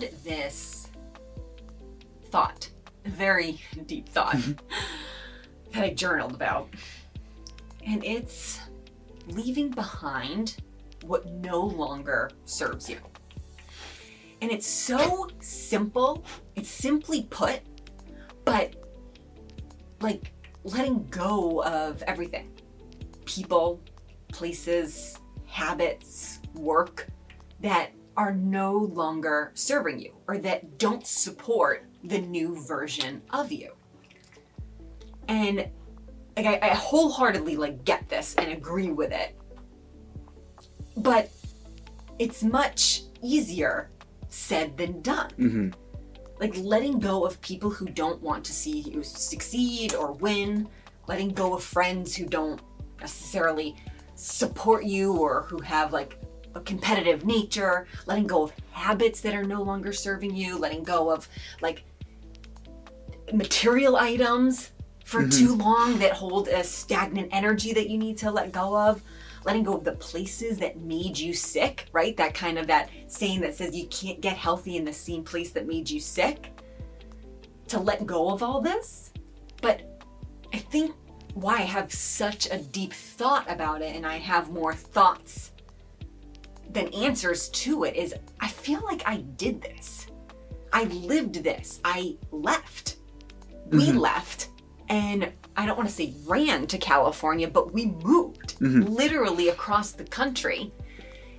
[0.00, 0.88] had this
[2.26, 2.68] thought,
[3.04, 4.52] very deep thought, mm-hmm.
[5.72, 6.68] that I journaled about.
[7.86, 8.60] And it's
[9.28, 10.56] leaving behind
[11.04, 12.98] what no longer serves you.
[14.42, 16.24] And it's so simple,
[16.56, 17.60] it's simply put,
[18.44, 18.76] but
[20.02, 20.32] like
[20.62, 22.52] letting go of everything
[23.24, 23.80] people,
[24.28, 27.06] places, habits, work
[27.60, 33.72] that are no longer serving you or that don't support the new version of you.
[35.28, 35.68] And
[36.36, 39.36] like I, I wholeheartedly like get this and agree with it.
[40.96, 41.30] But
[42.18, 43.90] it's much easier
[44.28, 45.30] said than done.
[45.38, 45.68] Mm-hmm.
[46.38, 50.68] Like letting go of people who don't want to see you succeed or win,
[51.06, 52.60] letting go of friends who don't
[53.00, 53.76] necessarily
[54.14, 56.18] support you or who have like
[56.56, 61.10] a competitive nature, letting go of habits that are no longer serving you, letting go
[61.10, 61.28] of
[61.60, 61.84] like
[63.32, 64.70] material items
[65.04, 65.38] for Mhm.
[65.38, 69.02] too long that hold a stagnant energy that you need to let go of
[69.44, 73.40] letting go of the places that made you sick right that kind of that saying
[73.40, 76.52] that says you can't get healthy in the same place that made you sick
[77.68, 79.12] to let go of all this
[79.62, 80.00] but
[80.52, 80.92] i think
[81.34, 85.52] why i have such a deep thought about it and i have more thoughts
[86.70, 90.06] than answers to it is i feel like i did this
[90.72, 92.96] i lived this i left
[93.70, 93.98] we Mhm.
[94.00, 94.48] left
[94.88, 98.88] and I don't want to say ran to California, but we moved Mhm.
[98.90, 100.70] literally across the country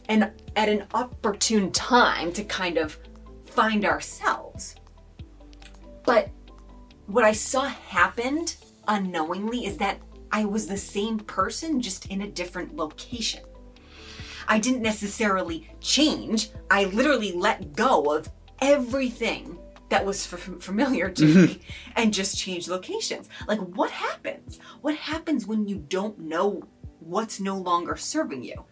[0.09, 2.97] and at an opportune time to kind of
[3.45, 4.75] find ourselves.
[6.03, 6.29] But
[7.05, 8.55] what I saw happened
[8.87, 9.99] unknowingly is that
[10.31, 13.43] I was the same person just in a different location.
[14.47, 18.29] I didn't necessarily change, I literally let go of
[18.61, 19.57] everything
[19.89, 21.61] that was f- familiar to me mm-hmm.
[21.95, 23.29] and just change locations.
[23.47, 24.59] Like, what happens?
[24.81, 26.63] What happens when you don't know
[26.99, 28.65] what's no longer serving you?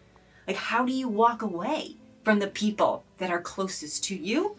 [0.46, 4.56] Like, how do you walk away from the people that are closest to you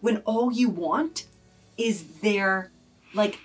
[0.00, 1.26] when all you want
[1.76, 2.70] is their,
[3.14, 3.38] like,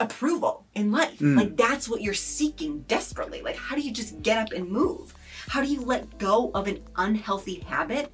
[0.00, 1.18] approval in life?
[1.18, 1.36] Mm.
[1.36, 3.42] Like, that's what you're seeking desperately.
[3.42, 5.14] Like, how do you just get up and move?
[5.48, 8.12] How do you let go of an unhealthy habit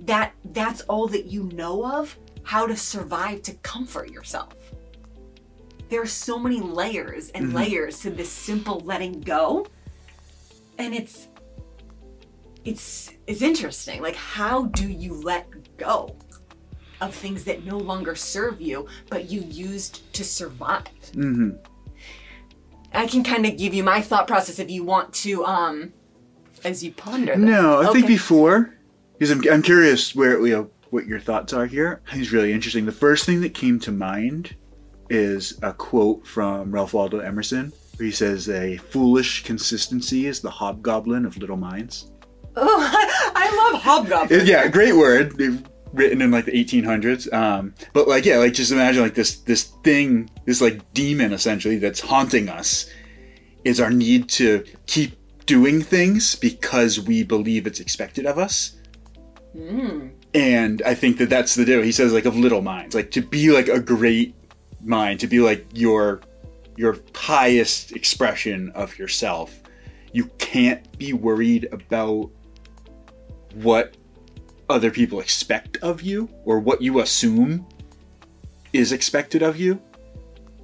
[0.00, 4.54] that that's all that you know of how to survive to comfort yourself.
[5.90, 7.54] There are so many layers and Mhm.
[7.54, 9.66] layers to this simple letting go.
[10.78, 11.28] And it's
[12.64, 14.00] it's it's interesting.
[14.02, 16.16] Like how do you let go
[17.00, 20.84] of things that no longer serve you but you used to survive?
[21.12, 21.50] Mm-hmm.
[22.92, 25.92] I can kind of give you my thought process if you want to um
[26.64, 27.44] as you ponder this.
[27.44, 28.74] No, I think before,
[29.12, 32.00] because I'm, I'm curious where you know what your thoughts are here.
[32.06, 32.86] I think it's really interesting.
[32.86, 34.54] The first thing that came to mind
[35.10, 40.50] is a quote from Ralph Waldo Emerson, where he says, "A foolish consistency is the
[40.50, 42.10] hobgoblin of little minds."
[42.56, 44.46] Oh, I love hobgoblin.
[44.46, 45.36] Yeah, great word.
[45.92, 47.32] Written in like the 1800s.
[47.32, 51.78] Um, but like, yeah, like just imagine like this this thing, this like demon essentially
[51.78, 52.90] that's haunting us,
[53.64, 55.16] is our need to keep
[55.46, 58.76] doing things because we believe it's expected of us.
[59.56, 60.12] Mm.
[60.34, 61.82] And I think that that's the deal.
[61.82, 64.34] He says like of little minds, like to be like a great
[64.84, 66.20] mind, to be like your
[66.76, 69.62] your highest expression of yourself.
[70.12, 72.30] You can't be worried about
[73.54, 73.96] what
[74.68, 77.66] other people expect of you or what you assume
[78.72, 79.80] is expected of you.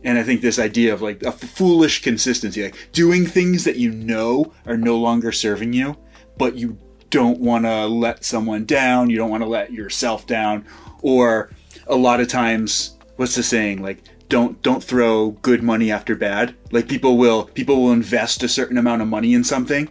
[0.05, 3.91] And I think this idea of like a foolish consistency, like doing things that you
[3.91, 5.97] know are no longer serving you,
[6.37, 6.79] but you
[7.09, 10.67] don't want to let someone down, you don't want to let yourself down,
[11.01, 11.51] or
[11.87, 13.83] a lot of times, what's the saying?
[13.83, 16.55] Like, don't don't throw good money after bad.
[16.73, 19.89] Like people will people will invest a certain amount of money in something,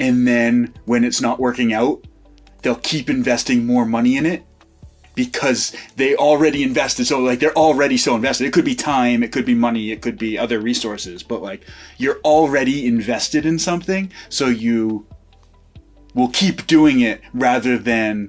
[0.00, 2.04] and then when it's not working out,
[2.64, 4.42] they'll keep investing more money in it
[5.14, 9.30] because they already invested so like they're already so invested it could be time it
[9.30, 11.64] could be money it could be other resources but like
[11.98, 15.06] you're already invested in something so you
[16.14, 18.28] will keep doing it rather than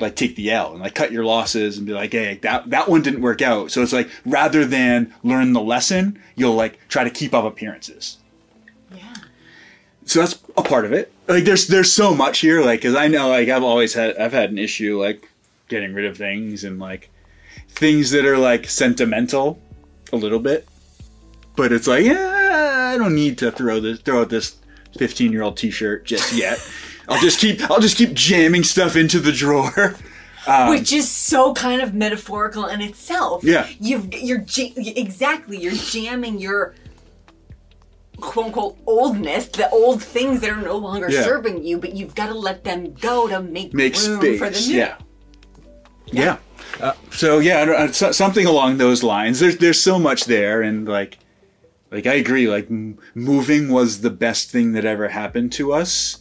[0.00, 2.88] like take the L and like cut your losses and be like hey that that
[2.88, 7.04] one didn't work out so it's like rather than learn the lesson you'll like try
[7.04, 8.18] to keep up appearances
[8.92, 9.14] Yeah.
[10.04, 11.12] so that's a part of it.
[11.26, 12.62] Like there's there's so much here.
[12.62, 15.28] Like because I know like I've always had I've had an issue like
[15.68, 17.10] getting rid of things and like
[17.68, 19.60] things that are like sentimental
[20.12, 20.68] a little bit.
[21.56, 24.56] But it's like yeah, I don't need to throw this throw out this
[24.98, 26.58] 15 year old T-shirt just yet.
[27.08, 29.96] I'll just keep I'll just keep jamming stuff into the drawer.
[30.46, 33.42] Um, which is so kind of metaphorical in itself.
[33.44, 33.66] Yeah.
[33.80, 36.74] You've you're exactly you're jamming your
[38.24, 41.22] quote unquote oldness, the old things that are no longer Yeah.
[41.22, 44.38] serving you, but you've got to let them go to make, make room space.
[44.38, 44.78] for the new.
[44.78, 44.96] Yeah.
[46.06, 46.36] Yeah.
[46.80, 49.40] Uh, so yeah, I don't- uh, something along those lines.
[49.40, 51.18] There's there's so much there, and like,
[51.92, 52.48] like I agree.
[52.48, 56.18] Like m- moving was the best thing that ever happened to us,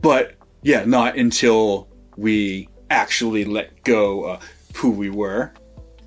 [0.00, 4.42] but yeah, not until we actually let go of
[4.76, 5.52] who we were,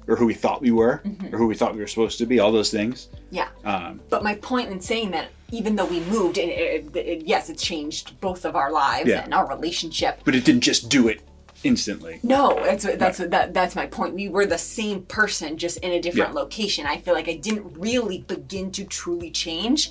[0.08, 1.02] or who we thought we were,
[1.32, 2.40] or who we thought we were supposed to be.
[2.40, 3.08] All those things.
[3.32, 3.48] Yeah.
[3.64, 7.26] Um, But my point in saying that, even though we moved, and it, it, it-
[7.26, 9.24] yes, it changed both of our lives Yeah.
[9.24, 10.20] and our relationship.
[10.26, 11.22] but it didn't just do it
[11.64, 12.20] instantly.
[12.24, 14.16] No, that's that's what, that, that's my point.
[14.16, 16.40] We were the same person, just in a different Yeah.
[16.42, 16.86] location.
[16.86, 19.90] I feel like I didn't really begin to truly change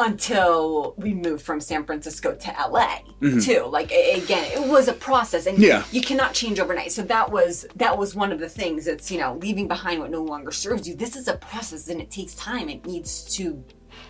[0.00, 2.98] until we moved from San Francisco to LA
[3.40, 3.64] too.
[3.66, 5.64] Like again, it was a process, and Mm-hmm.
[5.64, 5.84] Yeah.
[5.92, 6.92] you cannot change overnight.
[6.92, 8.86] So that was that was one of the things.
[8.86, 10.94] It's you know leaving behind what no longer serves you.
[10.94, 12.68] This is a process, and it takes time.
[12.68, 13.62] It needs to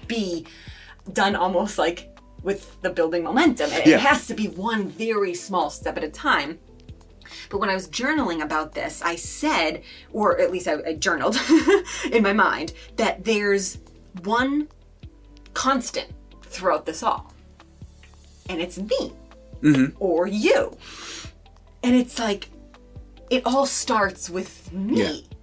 [0.06, 0.46] be
[1.12, 2.08] done almost like
[2.42, 3.70] with the building momentum.
[3.72, 3.96] It, Yeah.
[3.96, 6.58] it has to be one very small step at a time.
[7.48, 9.82] But when I was journaling about this, I said,
[10.12, 11.36] or at least I, I journaled
[12.12, 13.78] in my mind, that there's
[14.24, 14.68] one
[15.54, 16.08] constant
[16.42, 17.32] throughout this all.
[18.48, 19.12] And it's me
[19.62, 19.96] mm-hmm.
[19.98, 20.76] or you.
[21.82, 22.48] And it's like,
[23.30, 25.02] it all starts with me.
[25.02, 25.36] Yeah.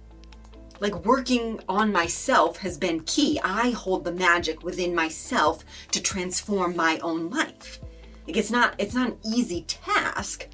[0.80, 3.40] Like working on myself has been key.
[3.42, 7.80] I hold the magic within myself to transform my own life.
[8.26, 10.46] Like it's not it's not an easy task,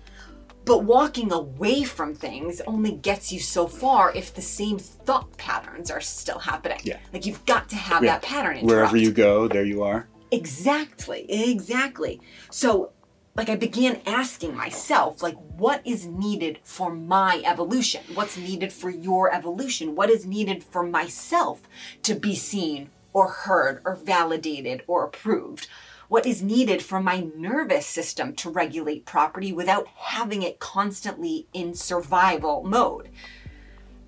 [0.64, 5.90] but walking away from things only gets you so far if the same thought patterns
[5.90, 6.81] are still happening.
[6.84, 6.99] Yeah.
[7.12, 8.12] Like you've got to have Yeah.
[8.12, 8.66] that pattern interrupt.
[8.70, 10.08] Wherever you go, there you are.
[10.31, 12.20] Exactly, exactly.
[12.50, 12.90] So,
[13.37, 18.02] like, I began asking myself, like, what is needed for my evolution?
[18.14, 19.94] What's needed for your evolution?
[19.96, 21.62] What is needed for myself
[22.02, 25.66] to be seen or heard or validated or approved?
[26.09, 31.75] What is needed for my nervous system to regulate property without having it constantly in
[31.75, 33.09] survival mode?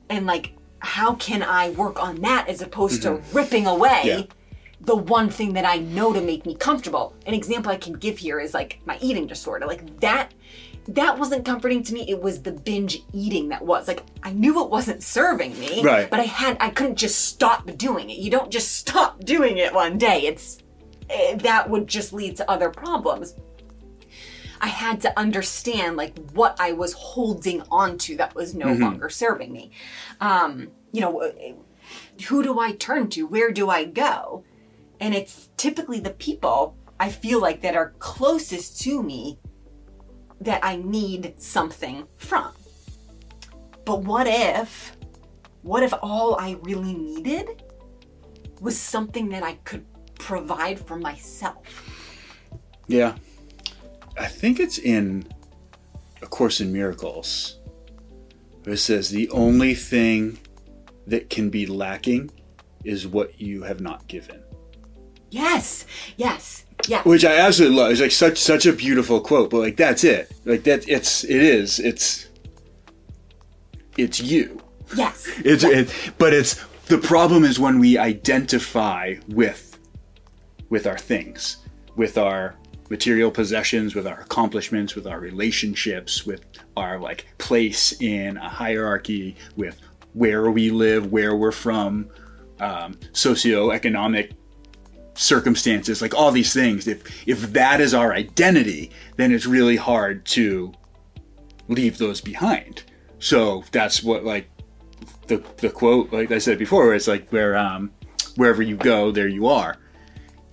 [0.08, 3.37] And, like, how can I work on that as opposed to mm-hmm.
[3.37, 4.02] ripping away?
[4.04, 4.22] Yeah.
[4.81, 7.14] the one thing that I know to make me comfortable.
[7.26, 9.66] An example I can give here is like my eating disorder.
[9.66, 10.32] Like that
[10.88, 12.04] that wasn't comforting to me.
[12.08, 13.88] It was the binge eating that was.
[13.88, 16.08] Like I knew it wasn't serving me, Right.
[16.08, 18.19] but I had I couldn't just stop doing it.
[18.19, 20.20] You don't just stop doing it one day.
[20.26, 20.58] It's
[21.08, 23.34] that would just lead to other problems.
[24.60, 29.08] I had to understand like what I was holding on to that was no longer
[29.08, 29.70] serving me.
[30.20, 31.52] Um, you know, eh,
[32.28, 33.26] who do I turn to?
[33.26, 34.44] Where do I go?
[34.98, 39.38] And it's typically the people I feel like that are closest to me
[40.40, 42.52] that I need something from.
[43.84, 44.96] But what if,
[45.62, 47.62] what if all I really needed
[48.60, 49.84] was something that I could
[50.18, 51.82] provide for myself?
[52.88, 53.16] Yeah.
[54.18, 55.26] I think it's in
[56.22, 57.58] A Course in Miracles.
[58.64, 60.38] It says the only thing
[61.06, 62.30] that can be lacking
[62.84, 64.42] is what you have not given.
[65.30, 65.86] Yes,
[66.16, 67.04] yes, yes.
[67.04, 67.90] Which I absolutely love.
[67.90, 70.32] It's like such such a beautiful quote, but like that's it.
[70.44, 71.78] Like that it's it is.
[71.78, 72.28] It's
[73.96, 74.61] it's you.
[74.96, 75.26] Yes.
[75.44, 79.75] It's it, but it's the problem is when we identify with
[80.68, 81.58] with our things,
[81.96, 82.56] with our
[82.90, 86.44] material possessions, with our accomplishments, with our relationships, with
[86.76, 89.80] our like place in a hierarchy, with
[90.12, 92.08] where we live, where we're from,
[92.61, 94.32] um, socioeconomic
[95.14, 96.87] circumstances, like all these things.
[96.87, 100.73] If if that is our identity, then it's really hard to
[101.68, 102.82] leave those behind.
[103.18, 104.49] So that's what like
[105.26, 107.90] the the quote, like I said before, it's like where um
[108.37, 109.76] wherever you go, there you are.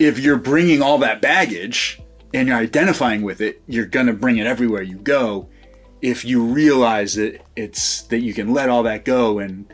[0.03, 2.01] If you're bringing all that baggage
[2.33, 5.48] and you're identifying with it, you're gonna bring it everywhere you go.
[6.01, 9.65] If you realize that it's that you can let all that go and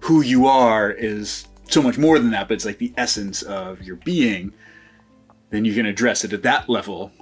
[0.00, 3.82] who you are is so much more than that, but it's like the essence of
[3.82, 4.54] your being,
[5.50, 7.12] then you can address it at that level.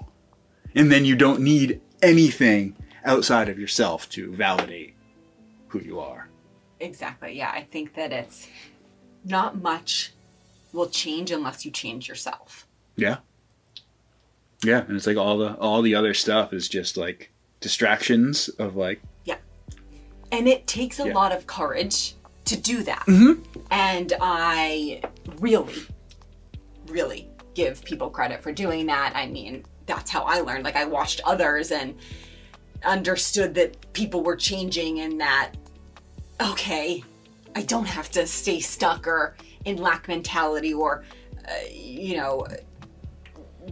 [0.77, 4.95] And then you don't need anything outside of yourself to validate
[5.67, 6.29] who you are.
[6.79, 7.37] Exactly.
[7.37, 8.47] Yeah, I think that it's
[9.25, 10.13] not much
[10.73, 12.67] will change unless you change yourself.
[12.97, 13.19] Yeah.
[14.65, 18.77] Yeah, and it's like all the all the other stuff is just like distractions of
[18.77, 19.37] like Yeah.
[20.31, 21.15] And it takes a Yeah.
[21.15, 22.15] lot of courage
[22.45, 23.05] to do that.
[23.07, 23.43] Mm-hmm.
[23.71, 25.03] And I
[25.41, 25.75] really,
[26.89, 29.13] really give people credit for doing that.
[29.15, 30.65] I mean, that's how I learned.
[30.65, 31.95] Like, I watched others and
[32.85, 35.53] understood that people were changing and that,
[36.41, 37.05] okay,
[37.55, 41.05] I don't have to stay stuck or in lack mentality or,
[41.47, 42.47] uh, you know,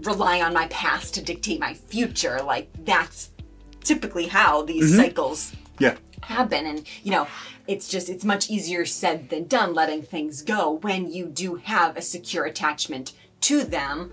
[0.03, 2.41] rely on my past to dictate my future.
[2.43, 3.31] Like, that's
[3.83, 5.97] typically how these cycles Yeah.
[6.23, 7.27] happen and you know
[7.67, 11.97] it's just it's much easier said than done letting things go when you do have
[11.97, 14.13] a secure attachment to them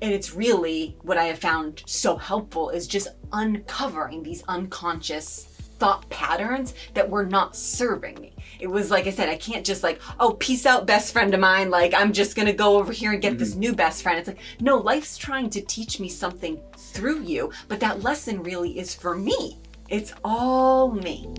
[0.00, 5.42] and it's really what i have found so helpful is just uncovering these unconscious
[5.80, 9.82] thought patterns that were not serving me it was like i said i can't just
[9.82, 11.70] like oh peace out best friend of mine.
[11.70, 13.60] Like i'm just gonna go over here and get this mm-hmm.
[13.60, 14.18] new best friend.
[14.18, 18.78] It's like no life's trying to teach me something through you but that lesson really
[18.78, 19.58] is for me.
[19.88, 21.32] It's all me.